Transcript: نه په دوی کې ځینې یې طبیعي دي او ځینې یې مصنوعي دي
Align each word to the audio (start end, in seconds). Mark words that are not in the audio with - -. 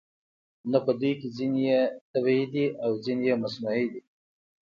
نه 0.71 0.79
په 0.85 0.91
دوی 0.99 1.13
کې 1.19 1.27
ځینې 1.37 1.59
یې 1.69 1.79
طبیعي 2.11 2.45
دي 2.53 2.65
او 2.83 2.91
ځینې 3.03 3.25
یې 3.29 3.35
مصنوعي 3.43 3.85
دي 3.91 4.01